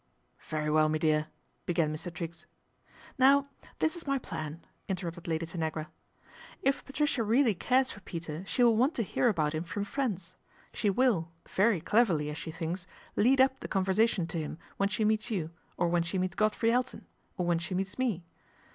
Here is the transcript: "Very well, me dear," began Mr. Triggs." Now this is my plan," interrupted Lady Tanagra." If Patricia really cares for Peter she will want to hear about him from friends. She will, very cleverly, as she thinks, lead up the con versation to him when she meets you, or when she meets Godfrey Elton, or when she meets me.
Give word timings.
"Very 0.49 0.71
well, 0.71 0.89
me 0.89 0.97
dear," 0.97 1.27
began 1.67 1.93
Mr. 1.95 2.11
Triggs." 2.11 2.47
Now 3.19 3.49
this 3.77 3.95
is 3.95 4.07
my 4.07 4.17
plan," 4.17 4.65
interrupted 4.87 5.27
Lady 5.27 5.45
Tanagra." 5.45 5.89
If 6.63 6.83
Patricia 6.83 7.21
really 7.21 7.53
cares 7.53 7.91
for 7.91 7.99
Peter 7.99 8.43
she 8.47 8.63
will 8.63 8.75
want 8.75 8.95
to 8.95 9.03
hear 9.03 9.29
about 9.29 9.53
him 9.53 9.63
from 9.63 9.85
friends. 9.85 10.33
She 10.73 10.89
will, 10.89 11.29
very 11.47 11.81
cleverly, 11.81 12.31
as 12.31 12.37
she 12.39 12.49
thinks, 12.49 12.87
lead 13.15 13.39
up 13.39 13.59
the 13.59 13.67
con 13.67 13.85
versation 13.85 14.27
to 14.29 14.39
him 14.39 14.57
when 14.77 14.89
she 14.89 15.05
meets 15.05 15.29
you, 15.29 15.51
or 15.77 15.87
when 15.87 16.01
she 16.01 16.17
meets 16.17 16.33
Godfrey 16.33 16.71
Elton, 16.71 17.05
or 17.37 17.45
when 17.45 17.59
she 17.59 17.75
meets 17.75 17.99
me. 17.99 18.23